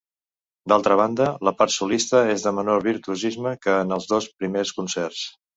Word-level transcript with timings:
D'altra 0.71 0.95
banda, 1.01 1.27
la 1.49 1.53
part 1.59 1.75
solista 1.75 2.23
és 2.37 2.47
de 2.47 2.55
menor 2.61 2.81
virtuosisme 2.89 3.55
que 3.67 3.79
en 3.85 3.97
els 3.99 4.11
dos 4.15 4.33
primers 4.41 4.77
concerts. 4.81 5.25